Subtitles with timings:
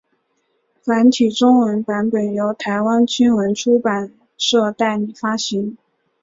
[0.81, 5.77] 繁体中文版本由台湾青文出版社代理发行。